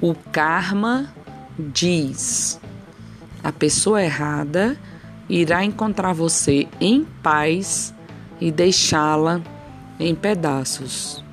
[0.00, 1.12] O karma
[1.58, 2.60] diz:
[3.42, 4.76] a pessoa errada
[5.28, 7.92] irá encontrar você em paz
[8.40, 9.40] e deixá-la
[9.98, 11.24] em pedaços.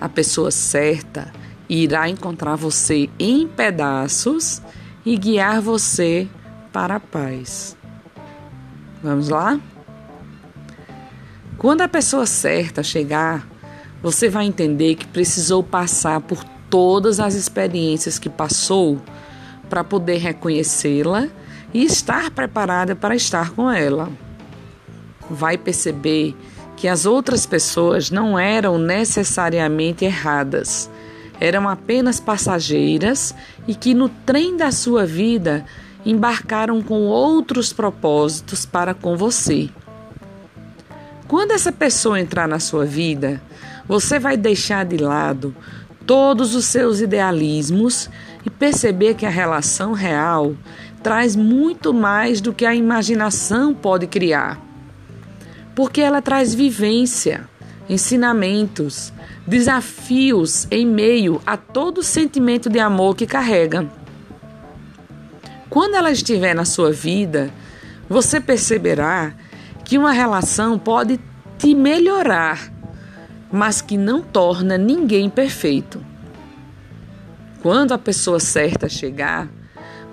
[0.00, 1.32] A pessoa certa
[1.68, 4.60] irá encontrar você em pedaços
[5.04, 6.28] e guiar você
[6.72, 7.76] para a paz.
[9.02, 9.60] Vamos lá?
[11.56, 13.46] Quando a pessoa certa chegar,
[14.02, 19.00] você vai entender que precisou passar por todas as experiências que passou
[19.68, 21.28] para poder reconhecê-la
[21.72, 24.10] e estar preparada para estar com ela.
[25.30, 26.34] Vai perceber
[26.76, 30.88] que as outras pessoas não eram necessariamente erradas,
[31.40, 33.34] eram apenas passageiras
[33.66, 35.64] e que no trem da sua vida
[36.06, 39.68] embarcaram com outros propósitos para com você.
[41.26, 43.42] Quando essa pessoa entrar na sua vida,
[43.86, 45.54] você vai deixar de lado
[46.08, 48.08] todos os seus idealismos
[48.42, 50.54] e perceber que a relação real
[51.02, 54.58] traz muito mais do que a imaginação pode criar.
[55.74, 57.46] Porque ela traz vivência,
[57.90, 59.12] ensinamentos,
[59.46, 63.86] desafios em meio a todo sentimento de amor que carrega.
[65.68, 67.50] Quando ela estiver na sua vida,
[68.08, 69.34] você perceberá
[69.84, 71.20] que uma relação pode
[71.58, 72.77] te melhorar
[73.50, 76.00] mas que não torna ninguém perfeito.
[77.62, 79.48] Quando a pessoa certa chegar,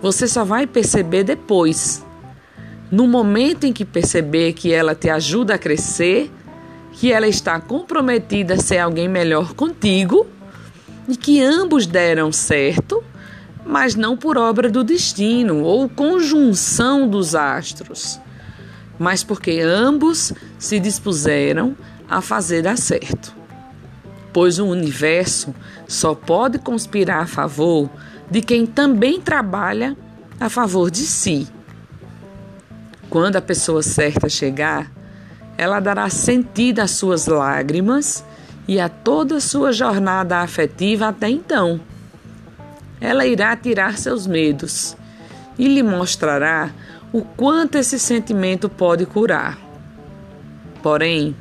[0.01, 2.03] você só vai perceber depois.
[2.91, 6.31] No momento em que perceber que ela te ajuda a crescer,
[6.93, 10.25] que ela está comprometida a ser alguém melhor contigo
[11.07, 13.03] e que ambos deram certo,
[13.65, 18.19] mas não por obra do destino ou conjunção dos astros,
[18.97, 21.75] mas porque ambos se dispuseram
[22.09, 23.35] a fazer dar certo.
[24.33, 25.53] Pois o universo
[25.87, 27.89] só pode conspirar a favor
[28.29, 29.95] de quem também trabalha
[30.39, 31.47] a favor de si.
[33.09, 34.91] Quando a pessoa certa chegar,
[35.57, 38.25] ela dará sentido às suas lágrimas
[38.67, 41.79] e a toda a sua jornada afetiva até então.
[42.99, 44.97] Ela irá tirar seus medos
[45.57, 46.71] e lhe mostrará
[47.13, 49.57] o quanto esse sentimento pode curar.
[50.81, 51.35] Porém,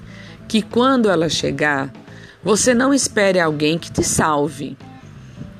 [0.48, 1.92] que quando ela chegar,
[2.42, 4.76] você não espere alguém que te salve.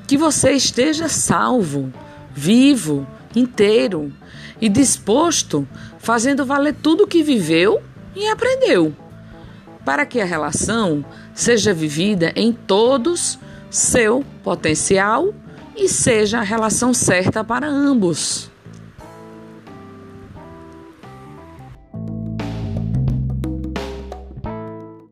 [0.07, 1.91] Que você esteja salvo,
[2.33, 4.13] vivo, inteiro
[4.61, 5.67] e disposto,
[5.99, 7.81] fazendo valer tudo o que viveu
[8.15, 8.95] e aprendeu,
[9.83, 11.03] para que a relação
[11.33, 13.37] seja vivida em todos
[13.69, 15.33] seu potencial
[15.75, 18.49] e seja a relação certa para ambos.